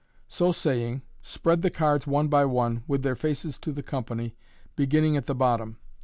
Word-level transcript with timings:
M 0.01 0.09
So 0.29 0.51
saying, 0.51 1.03
spread 1.21 1.61
the 1.61 1.69
cards 1.69 2.07
one 2.07 2.27
by 2.27 2.43
one, 2.43 2.81
with 2.87 3.03
their 3.03 3.15
faces 3.15 3.59
to 3.59 3.71
the 3.71 3.83
company, 3.83 4.33
beginning 4.75 5.15
at 5.15 5.27
the 5.27 5.35
bottom. 5.35 5.77